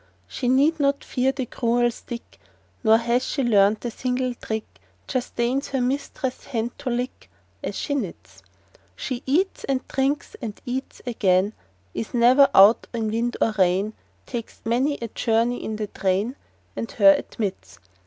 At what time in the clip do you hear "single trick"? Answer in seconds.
3.91-4.79